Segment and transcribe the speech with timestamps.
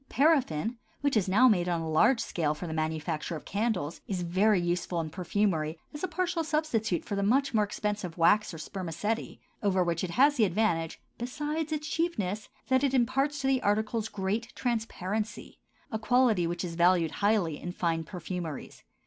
[0.09, 4.23] Paraffin, which is now made on a large scale for the manufacture of candles, is
[4.23, 8.57] very useful in perfumery as a partial substitute for the much more expensive wax or
[8.57, 13.61] spermaceti, over which it has the advantage, besides its cheapness, that it imparts to the
[13.61, 18.81] articles great transparency—a quality which is valued highly in fine perfumeries.